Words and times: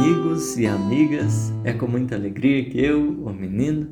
amigos 0.00 0.56
e 0.56 0.66
amigas, 0.66 1.52
é 1.62 1.74
com 1.74 1.86
muita 1.86 2.14
alegria 2.14 2.64
que 2.64 2.82
eu, 2.82 3.22
o 3.22 3.30
menino 3.34 3.86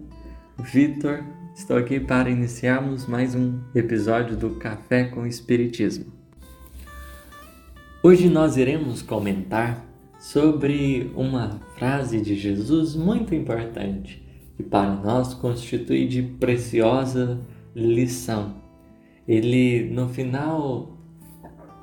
Vitor, 0.59 1.23
estou 1.55 1.77
aqui 1.77 2.01
para 2.01 2.31
iniciarmos 2.31 3.07
mais 3.07 3.35
um 3.35 3.59
episódio 3.75 4.35
do 4.35 4.53
Café 4.53 5.05
com 5.05 5.27
Espiritismo. 5.27 6.07
Hoje 8.03 8.31
nós 8.31 8.57
iremos 8.57 9.03
comentar 9.03 9.85
sobre 10.19 11.13
uma 11.15 11.61
frase 11.77 12.23
de 12.23 12.35
Jesus 12.35 12.97
muito 12.97 13.35
importante 13.35 14.27
que 14.57 14.63
para 14.63 14.95
nós 14.95 15.35
constitui 15.35 16.09
de 16.09 16.23
preciosa 16.23 17.39
lição. 17.77 18.55
Ele, 19.27 19.91
no 19.91 20.09
final 20.09 20.97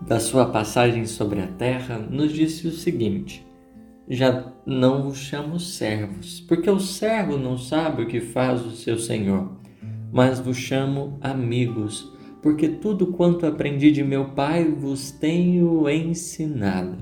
da 0.01 0.19
sua 0.19 0.47
passagem 0.47 1.05
sobre 1.05 1.41
a 1.41 1.47
terra, 1.47 1.99
nos 1.99 2.33
disse 2.33 2.67
o 2.67 2.71
seguinte: 2.71 3.44
Já 4.07 4.53
não 4.65 5.03
vos 5.03 5.17
chamo 5.17 5.59
servos, 5.59 6.39
porque 6.41 6.69
o 6.69 6.79
servo 6.79 7.37
não 7.37 7.57
sabe 7.57 8.03
o 8.03 8.07
que 8.07 8.19
faz 8.19 8.65
o 8.65 8.71
seu 8.71 8.97
senhor, 8.97 9.57
mas 10.11 10.39
vos 10.39 10.57
chamo 10.57 11.17
amigos, 11.21 12.11
porque 12.41 12.67
tudo 12.67 13.07
quanto 13.07 13.45
aprendi 13.45 13.91
de 13.91 14.03
meu 14.03 14.29
Pai 14.29 14.65
vos 14.65 15.11
tenho 15.11 15.89
ensinado. 15.89 16.97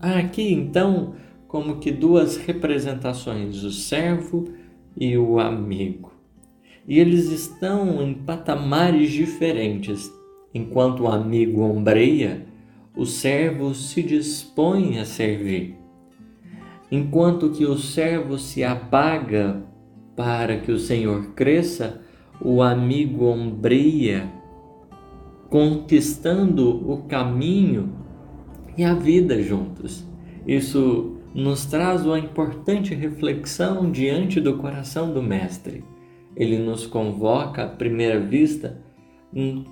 Há 0.00 0.18
aqui 0.18 0.52
então 0.52 1.14
como 1.46 1.78
que 1.78 1.90
duas 1.90 2.36
representações, 2.36 3.62
o 3.62 3.70
servo 3.70 4.44
e 4.96 5.16
o 5.18 5.38
amigo. 5.38 6.12
E 6.88 6.98
eles 6.98 7.30
estão 7.30 8.02
em 8.02 8.14
patamares 8.14 9.10
diferentes 9.10 10.10
Enquanto 10.56 11.02
o 11.02 11.08
amigo 11.08 11.60
ombreia, 11.60 12.46
o 12.96 13.04
servo 13.04 13.74
se 13.74 14.02
dispõe 14.02 14.98
a 14.98 15.04
servir. 15.04 15.76
Enquanto 16.90 17.50
que 17.50 17.64
o 17.64 17.76
servo 17.76 18.38
se 18.38 18.62
apaga 18.62 19.62
para 20.14 20.58
que 20.58 20.70
o 20.70 20.78
Senhor 20.78 21.34
cresça, 21.34 22.00
o 22.40 22.62
amigo 22.62 23.26
ombreia, 23.26 24.30
conquistando 25.50 26.90
o 26.90 27.02
caminho 27.02 27.92
e 28.76 28.84
a 28.84 28.94
vida 28.94 29.42
juntos. 29.42 30.04
Isso 30.46 31.16
nos 31.34 31.66
traz 31.66 32.06
uma 32.06 32.18
importante 32.18 32.94
reflexão 32.94 33.90
diante 33.90 34.40
do 34.40 34.56
coração 34.56 35.12
do 35.12 35.22
Mestre. 35.22 35.84
Ele 36.36 36.58
nos 36.58 36.86
convoca 36.86 37.64
à 37.64 37.68
primeira 37.68 38.20
vista 38.20 38.80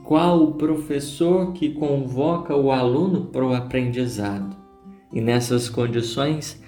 qual 0.02 0.42
o 0.42 0.52
professor 0.54 1.52
que 1.52 1.70
convoca 1.70 2.54
o 2.54 2.70
aluno 2.70 3.26
para 3.26 3.46
o 3.46 3.54
aprendizado. 3.54 4.56
E 5.12 5.20
nessas 5.20 5.68
condições, 5.70 6.62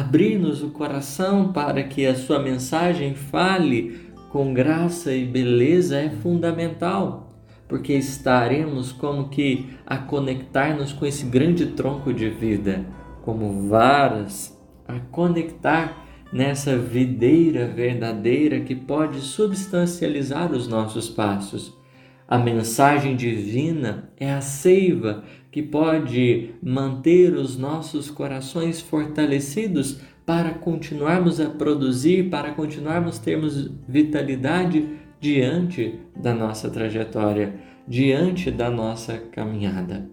abrir-nos 0.00 0.62
o 0.62 0.70
coração 0.70 1.52
para 1.52 1.82
que 1.82 2.06
a 2.06 2.14
sua 2.14 2.38
mensagem 2.38 3.14
fale 3.14 4.10
com 4.30 4.54
graça 4.54 5.12
e 5.12 5.26
beleza 5.26 5.98
é 5.98 6.08
fundamental, 6.08 7.30
porque 7.68 7.92
estaremos 7.92 8.92
como 8.92 9.28
que 9.28 9.66
a 9.86 9.98
conectar-nos 9.98 10.92
com 10.92 11.04
esse 11.04 11.26
grande 11.26 11.66
tronco 11.66 12.12
de 12.12 12.30
vida, 12.30 12.86
como 13.22 13.68
varas 13.68 14.58
a 14.88 14.98
conectar 14.98 16.06
nessa 16.32 16.76
videira 16.76 17.66
verdadeira 17.66 18.60
que 18.60 18.74
pode 18.74 19.20
substancializar 19.20 20.50
os 20.52 20.66
nossos 20.66 21.10
passos. 21.10 21.76
A 22.26 22.38
mensagem 22.38 23.14
divina 23.14 24.10
é 24.16 24.32
a 24.32 24.40
seiva 24.40 25.22
que 25.52 25.62
pode 25.62 26.50
manter 26.60 27.34
os 27.34 27.56
nossos 27.56 28.10
corações 28.10 28.80
fortalecidos 28.80 30.00
para 30.26 30.50
continuarmos 30.50 31.40
a 31.40 31.48
produzir, 31.48 32.28
para 32.28 32.50
continuarmos 32.52 33.18
termos 33.18 33.70
vitalidade 33.86 34.88
diante 35.20 36.00
da 36.16 36.34
nossa 36.34 36.68
trajetória, 36.68 37.54
diante 37.86 38.50
da 38.50 38.68
nossa 38.68 39.16
caminhada. 39.18 40.10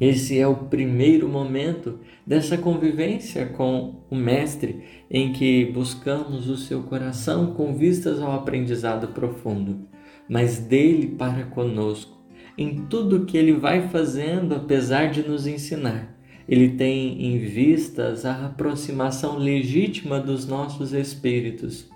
Esse 0.00 0.38
é 0.38 0.46
o 0.46 0.56
primeiro 0.56 1.28
momento 1.28 2.00
dessa 2.26 2.58
convivência 2.58 3.46
com 3.46 4.00
o 4.10 4.16
Mestre, 4.16 4.82
em 5.08 5.32
que 5.32 5.66
buscamos 5.66 6.48
o 6.48 6.56
seu 6.56 6.82
coração 6.82 7.54
com 7.54 7.74
vistas 7.74 8.20
ao 8.20 8.32
aprendizado 8.32 9.08
profundo 9.08 9.86
mas 10.28 10.58
dele 10.58 11.06
para 11.06 11.44
conosco, 11.44 12.15
em 12.56 12.86
tudo 12.86 13.24
que 13.26 13.36
ele 13.36 13.52
vai 13.52 13.88
fazendo, 13.88 14.54
apesar 14.54 15.10
de 15.10 15.26
nos 15.26 15.46
ensinar. 15.46 16.16
Ele 16.48 16.70
tem 16.70 17.26
em 17.26 17.38
vistas 17.38 18.24
a 18.24 18.46
aproximação 18.46 19.36
legítima 19.36 20.20
dos 20.20 20.46
nossos 20.46 20.92
espíritos, 20.92 21.90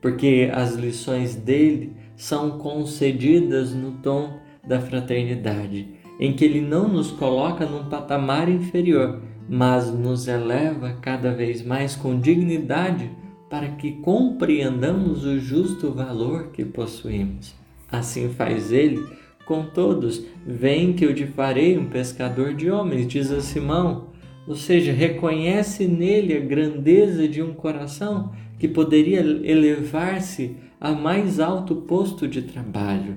porque 0.00 0.50
as 0.52 0.74
lições 0.74 1.34
dele 1.36 1.92
são 2.16 2.58
concedidas 2.58 3.72
no 3.72 3.92
tom 3.92 4.38
da 4.66 4.80
fraternidade, 4.80 5.88
em 6.18 6.32
que 6.32 6.44
ele 6.44 6.60
não 6.60 6.88
nos 6.88 7.10
coloca 7.10 7.64
num 7.64 7.88
patamar 7.88 8.48
inferior, 8.48 9.20
mas 9.48 9.92
nos 9.92 10.28
eleva 10.28 10.96
cada 11.00 11.32
vez 11.32 11.64
mais 11.64 11.94
com 11.94 12.18
dignidade 12.18 13.10
para 13.48 13.68
que 13.68 13.92
compreendamos 13.92 15.24
o 15.24 15.38
justo 15.38 15.92
valor 15.92 16.48
que 16.52 16.64
possuímos. 16.64 17.54
Assim 17.90 18.30
faz 18.30 18.72
ele 18.72 19.04
com 19.46 19.64
todos. 19.66 20.24
Vem 20.46 20.92
que 20.92 21.04
eu 21.04 21.14
te 21.14 21.26
farei 21.26 21.76
um 21.78 21.86
pescador 21.86 22.54
de 22.54 22.70
homens, 22.70 23.06
diz 23.06 23.30
a 23.30 23.40
Simão. 23.40 24.08
Ou 24.46 24.56
seja, 24.56 24.92
reconhece 24.92 25.86
nele 25.86 26.36
a 26.36 26.40
grandeza 26.40 27.28
de 27.28 27.42
um 27.42 27.54
coração 27.54 28.32
que 28.58 28.66
poderia 28.68 29.20
elevar-se 29.20 30.56
a 30.80 30.92
mais 30.92 31.38
alto 31.38 31.76
posto 31.76 32.26
de 32.26 32.42
trabalho. 32.42 33.16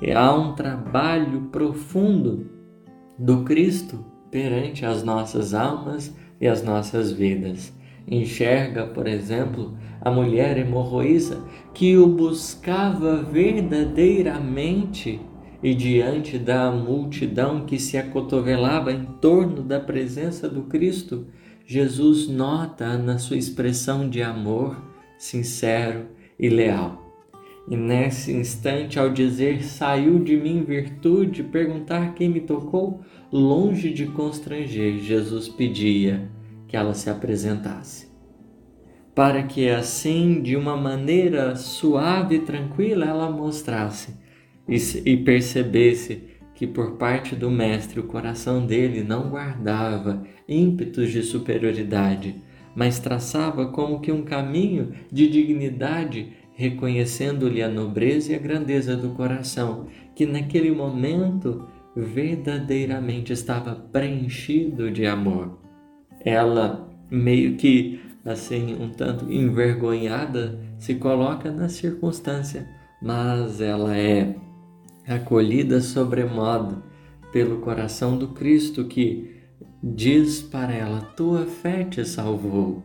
E 0.00 0.12
há 0.12 0.34
um 0.34 0.54
trabalho 0.54 1.48
profundo 1.50 2.50
do 3.18 3.44
Cristo 3.44 4.04
perante 4.30 4.84
as 4.84 5.02
nossas 5.02 5.54
almas 5.54 6.14
e 6.40 6.46
as 6.48 6.62
nossas 6.62 7.12
vidas. 7.12 7.72
Enxerga, 8.06 8.86
por 8.86 9.06
exemplo, 9.06 9.76
a 10.00 10.10
mulher 10.10 10.58
hemorroísa 10.58 11.44
que 11.72 11.96
o 11.96 12.06
buscava 12.08 13.22
verdadeiramente 13.22 15.20
e 15.62 15.74
diante 15.74 16.38
da 16.38 16.70
multidão 16.72 17.64
que 17.64 17.78
se 17.78 17.96
acotovelava 17.96 18.92
em 18.92 19.04
torno 19.20 19.62
da 19.62 19.78
presença 19.78 20.48
do 20.48 20.62
Cristo, 20.62 21.26
Jesus 21.64 22.26
nota 22.28 22.98
na 22.98 23.18
sua 23.18 23.36
expressão 23.36 24.08
de 24.08 24.22
amor 24.22 24.76
sincero 25.16 26.06
e 26.38 26.48
leal. 26.48 27.00
E 27.68 27.76
nesse 27.76 28.32
instante, 28.32 28.98
ao 28.98 29.08
dizer 29.08 29.62
saiu 29.62 30.18
de 30.18 30.36
mim 30.36 30.64
virtude, 30.64 31.44
perguntar 31.44 32.14
quem 32.14 32.28
me 32.28 32.40
tocou, 32.40 33.00
longe 33.30 33.92
de 33.92 34.06
constranger, 34.06 34.98
Jesus 34.98 35.48
pedia 35.48 36.28
que 36.66 36.76
ela 36.76 36.92
se 36.92 37.08
apresentasse 37.08 38.12
para 39.14 39.42
que 39.42 39.68
assim, 39.68 40.40
de 40.42 40.56
uma 40.56 40.76
maneira 40.76 41.54
suave 41.54 42.36
e 42.36 42.40
tranquila, 42.40 43.06
ela 43.06 43.30
mostrasse 43.30 44.16
e, 44.68 44.76
e 45.04 45.16
percebesse 45.18 46.24
que 46.54 46.66
por 46.66 46.92
parte 46.92 47.34
do 47.34 47.50
Mestre 47.50 48.00
o 48.00 48.04
coração 48.04 48.64
dele 48.64 49.02
não 49.02 49.30
guardava 49.30 50.22
ímpetos 50.48 51.10
de 51.10 51.22
superioridade, 51.22 52.36
mas 52.74 52.98
traçava 52.98 53.66
como 53.66 54.00
que 54.00 54.12
um 54.12 54.22
caminho 54.22 54.92
de 55.10 55.28
dignidade, 55.28 56.32
reconhecendo-lhe 56.54 57.62
a 57.62 57.68
nobreza 57.68 58.32
e 58.32 58.34
a 58.34 58.38
grandeza 58.38 58.96
do 58.96 59.10
coração, 59.10 59.86
que 60.14 60.26
naquele 60.26 60.70
momento 60.70 61.66
verdadeiramente 61.96 63.32
estava 63.32 63.74
preenchido 63.74 64.90
de 64.90 65.04
amor. 65.04 65.58
Ela 66.24 66.88
meio 67.10 67.56
que 67.56 68.00
assim, 68.24 68.76
um 68.80 68.90
tanto 68.90 69.30
envergonhada, 69.32 70.58
se 70.78 70.94
coloca 70.94 71.50
na 71.50 71.68
circunstância, 71.68 72.68
mas 73.00 73.60
ela 73.60 73.96
é 73.96 74.34
acolhida 75.06 75.80
sobremodo 75.80 76.82
pelo 77.32 77.58
coração 77.60 78.16
do 78.16 78.28
Cristo 78.28 78.84
que 78.84 79.40
diz 79.82 80.40
para 80.42 80.72
ela: 80.72 81.00
Tua 81.00 81.46
fé 81.46 81.84
te 81.84 82.04
salvou. 82.04 82.82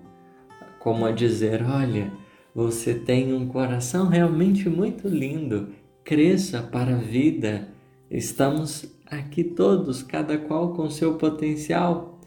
Como 0.79 1.05
a 1.05 1.11
dizer: 1.11 1.63
Olha, 1.63 2.11
você 2.55 2.95
tem 2.95 3.33
um 3.33 3.47
coração 3.47 4.07
realmente 4.07 4.69
muito 4.69 5.07
lindo, 5.07 5.69
cresça 6.03 6.61
para 6.61 6.95
a 6.95 6.99
vida. 6.99 7.67
Estamos 8.09 8.97
aqui 9.05 9.43
todos, 9.43 10.01
cada 10.01 10.37
qual 10.37 10.73
com 10.73 10.89
seu 10.89 11.15
potencial. 11.15 12.19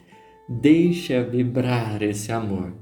Deixa 0.49 1.23
vibrar 1.23 2.03
esse 2.03 2.31
amor. 2.33 2.73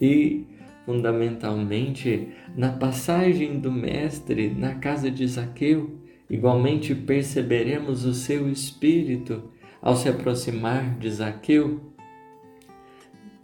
E, 0.00 0.46
fundamentalmente, 0.86 2.28
na 2.56 2.70
passagem 2.70 3.58
do 3.58 3.70
Mestre 3.70 4.48
na 4.50 4.76
casa 4.76 5.10
de 5.10 5.26
Zaqueu, 5.26 5.98
igualmente 6.30 6.94
perceberemos 6.94 8.04
o 8.04 8.12
seu 8.12 8.50
espírito 8.50 9.42
ao 9.80 9.96
se 9.96 10.08
aproximar 10.08 10.98
de 10.98 11.10
Zaqueu. 11.10 11.80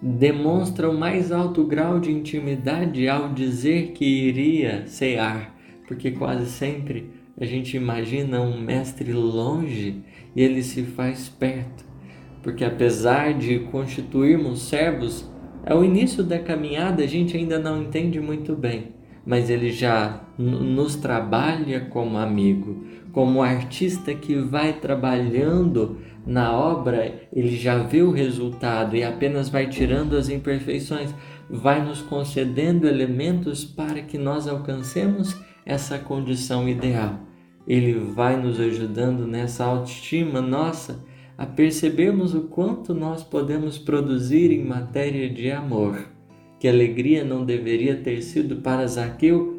demonstra 0.03 0.91
o 0.91 0.99
mais 0.99 1.33
alto 1.33 1.65
grau 1.65 1.99
de 1.99 2.13
intimidade 2.13 3.09
ao 3.09 3.33
dizer 3.33 3.93
que 3.93 4.05
iria 4.05 4.87
cear, 4.87 5.55
porque 5.87 6.11
quase 6.11 6.51
sempre 6.51 7.11
a 7.41 7.45
gente 7.45 7.77
imagina 7.77 8.41
um 8.41 8.61
mestre 8.61 9.13
longe 9.13 10.03
e 10.37 10.43
ele 10.43 10.63
se 10.63 10.83
faz 10.83 11.29
perto, 11.29 11.85
porque 12.43 12.65
apesar 12.65 13.33
de 13.35 13.61
constituirmos 13.61 14.63
servos, 14.63 15.29
ao 15.65 15.83
início 15.83 16.23
da 16.23 16.39
caminhada 16.39 17.03
a 17.03 17.07
gente 17.07 17.37
ainda 17.37 17.59
não 17.59 17.83
entende 17.83 18.21
muito 18.21 18.55
bem, 18.55 18.95
mas 19.25 19.49
ele 19.49 19.73
já 19.73 20.24
nos 20.39 20.97
trabalha 20.97 21.81
como 21.81 22.19
amigo, 22.19 22.85
como 23.13 23.43
artista 23.43 24.15
que 24.15 24.37
vai 24.37 24.73
trabalhando 24.73 25.99
na 26.27 26.53
obra, 26.53 27.29
ele 27.33 27.57
já 27.57 27.79
vê 27.79 28.03
o 28.03 28.11
resultado 28.11 28.97
e 28.97 29.05
apenas 29.05 29.49
vai 29.49 29.69
tirando 29.69 30.17
as 30.17 30.29
imperfeições, 30.29 31.15
vai 31.49 31.85
nos 31.85 32.01
concedendo 32.01 32.89
elementos 32.89 33.65
para 33.65 34.03
que 34.03 34.19
nós 34.19 34.49
alcancemos 34.49 35.37
essa 35.65 35.99
condição 35.99 36.69
ideal. 36.69 37.21
Ele 37.67 37.95
vai 37.95 38.41
nos 38.41 38.61
ajudando 38.61 39.27
nessa 39.27 39.65
autoestima 39.65 40.41
nossa 40.41 41.05
a 41.37 41.47
percebermos 41.47 42.35
o 42.35 42.43
quanto 42.43 42.95
nós 42.95 43.23
podemos 43.23 43.79
produzir 43.79 44.53
em 44.53 44.65
matéria 44.65 45.29
de 45.29 45.51
amor. 45.51 46.07
Que 46.61 46.69
alegria 46.69 47.25
não 47.25 47.45
deveria 47.45 47.97
ter 47.97 48.23
sido 48.23 48.57
para 48.57 48.87
Zaqueu, 48.87 49.54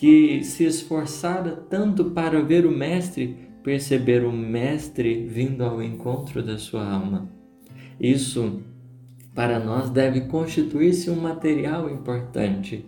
que 0.00 0.42
se 0.42 0.64
esforçara 0.64 1.50
tanto 1.68 2.06
para 2.06 2.40
ver 2.40 2.64
o 2.64 2.70
Mestre 2.70 3.36
perceber 3.62 4.24
o 4.24 4.32
Mestre 4.32 5.26
vindo 5.26 5.62
ao 5.62 5.82
encontro 5.82 6.42
da 6.42 6.56
sua 6.56 6.90
alma. 6.90 7.30
Isso, 8.00 8.62
para 9.34 9.58
nós, 9.58 9.90
deve 9.90 10.22
constituir-se 10.22 11.10
um 11.10 11.16
material 11.16 11.90
importante. 11.90 12.82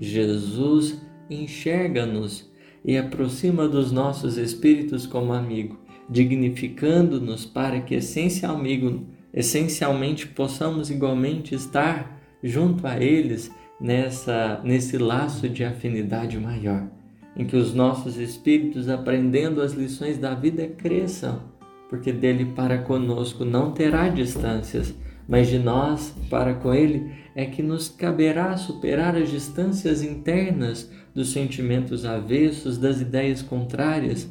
Jesus 0.00 1.00
enxerga-nos 1.30 2.50
e 2.84 2.98
aproxima 2.98 3.68
dos 3.68 3.92
nossos 3.92 4.36
espíritos 4.36 5.06
como 5.06 5.32
amigo, 5.32 5.78
dignificando-nos 6.10 7.46
para 7.46 7.80
que 7.80 7.94
essencialmente, 7.94 10.26
possamos 10.34 10.90
igualmente 10.90 11.54
estar 11.54 12.20
junto 12.42 12.84
a 12.88 13.00
eles 13.00 13.52
nessa 13.80 14.60
nesse 14.64 14.98
laço 14.98 15.48
de 15.48 15.64
afinidade 15.64 16.38
maior 16.38 16.88
em 17.36 17.44
que 17.44 17.56
os 17.56 17.74
nossos 17.74 18.16
espíritos, 18.16 18.88
aprendendo 18.88 19.60
as 19.60 19.72
lições 19.72 20.16
da 20.16 20.34
vida, 20.34 20.66
cresçam, 20.66 21.42
porque 21.90 22.10
dele 22.10 22.46
para 22.46 22.78
conosco 22.78 23.44
não 23.44 23.72
terá 23.72 24.08
distâncias, 24.08 24.94
mas 25.28 25.48
de 25.48 25.58
nós 25.58 26.14
para 26.30 26.54
com 26.54 26.72
ele 26.72 27.12
é 27.34 27.44
que 27.44 27.62
nos 27.62 27.88
caberá 27.88 28.56
superar 28.56 29.14
as 29.14 29.30
distâncias 29.30 30.02
internas 30.02 30.90
dos 31.14 31.32
sentimentos 31.32 32.06
avessos, 32.06 32.78
das 32.78 33.00
ideias 33.00 33.42
contrárias, 33.42 34.28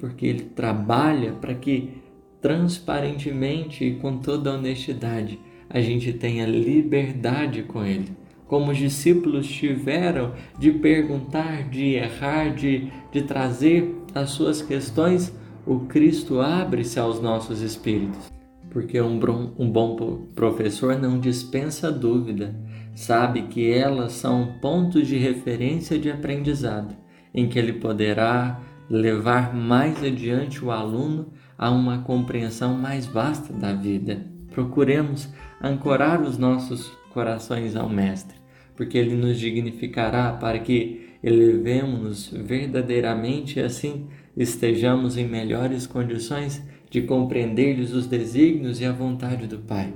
porque 0.00 0.26
ele 0.26 0.44
trabalha 0.44 1.32
para 1.32 1.54
que 1.54 2.02
transparentemente 2.40 3.84
e 3.84 3.94
com 3.96 4.18
toda 4.18 4.54
honestidade 4.54 5.38
a 5.70 5.80
gente 5.80 6.12
tenha 6.12 6.46
liberdade 6.46 7.62
com 7.64 7.84
ele 7.84 8.16
como 8.48 8.72
os 8.72 8.78
discípulos 8.78 9.46
tiveram 9.46 10.32
de 10.58 10.72
perguntar, 10.72 11.68
de 11.68 11.94
errar, 11.94 12.54
de, 12.54 12.90
de 13.12 13.22
trazer 13.22 13.94
as 14.14 14.30
suas 14.30 14.60
questões, 14.62 15.32
o 15.66 15.80
Cristo 15.80 16.40
abre-se 16.40 16.98
aos 16.98 17.20
nossos 17.20 17.60
espíritos. 17.60 18.32
Porque 18.70 19.00
um 19.00 19.18
bom, 19.18 19.52
um 19.58 19.70
bom 19.70 20.26
professor 20.34 20.98
não 20.98 21.20
dispensa 21.20 21.92
dúvida, 21.92 22.54
sabe 22.94 23.42
que 23.42 23.70
elas 23.70 24.12
são 24.12 24.54
pontos 24.60 25.06
de 25.06 25.18
referência 25.18 25.98
de 25.98 26.10
aprendizado, 26.10 26.96
em 27.34 27.48
que 27.48 27.58
ele 27.58 27.74
poderá 27.74 28.60
levar 28.88 29.54
mais 29.54 30.02
adiante 30.02 30.64
o 30.64 30.70
aluno 30.70 31.28
a 31.56 31.70
uma 31.70 31.98
compreensão 31.98 32.74
mais 32.74 33.06
vasta 33.06 33.52
da 33.52 33.74
vida. 33.74 34.24
Procuremos 34.52 35.28
ancorar 35.62 36.22
os 36.22 36.38
nossos 36.38 36.90
corações 37.12 37.76
ao 37.76 37.88
Mestre, 37.88 38.37
porque 38.78 38.96
Ele 38.96 39.16
nos 39.16 39.40
dignificará 39.40 40.32
para 40.34 40.60
que 40.60 41.08
elevemos-nos 41.20 42.28
verdadeiramente 42.28 43.58
e 43.58 43.62
assim 43.62 44.06
estejamos 44.36 45.18
em 45.18 45.26
melhores 45.26 45.84
condições 45.84 46.62
de 46.88 47.02
compreender-lhes 47.02 47.92
os 47.92 48.06
desígnios 48.06 48.80
e 48.80 48.84
a 48.84 48.92
vontade 48.92 49.48
do 49.48 49.58
Pai. 49.58 49.92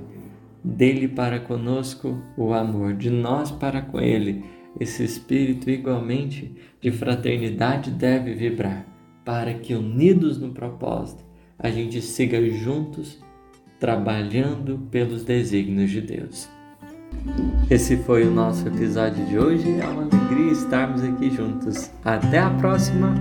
Dele 0.61 1.07
para 1.07 1.39
conosco 1.39 2.21
o 2.37 2.53
amor, 2.53 2.93
de 2.93 3.09
nós 3.09 3.51
para 3.51 3.81
com 3.81 4.01
Ele, 4.01 4.43
esse 4.77 5.01
espírito 5.01 5.69
igualmente 5.69 6.53
de 6.81 6.91
fraternidade 6.91 7.89
deve 7.89 8.33
vibrar, 8.33 8.85
para 9.23 9.53
que, 9.53 9.73
unidos 9.73 10.37
no 10.37 10.51
propósito, 10.51 11.23
a 11.57 11.69
gente 11.69 12.01
siga 12.01 12.45
juntos 12.49 13.23
trabalhando 13.79 14.77
pelos 14.91 15.23
desígnios 15.23 15.89
de 15.89 16.01
Deus. 16.01 16.49
Esse 17.69 17.97
foi 17.97 18.23
o 18.27 18.31
nosso 18.31 18.67
episódio 18.67 19.25
de 19.25 19.37
hoje. 19.37 19.79
É 19.79 19.85
uma 19.85 20.03
alegria 20.03 20.51
estarmos 20.51 21.03
aqui 21.03 21.29
juntos. 21.29 21.89
Até 22.03 22.39
a 22.39 22.49
próxima! 22.49 23.13